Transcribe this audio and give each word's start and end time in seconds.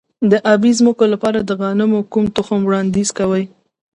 د 0.31 0.33
ابي 0.53 0.71
ځمکو 0.79 1.05
لپاره 1.13 1.39
د 1.41 1.51
غنمو 1.59 1.99
کوم 2.13 2.25
تخم 2.35 2.61
وړاندیز 2.65 3.09
کوئ؟ 3.17 3.43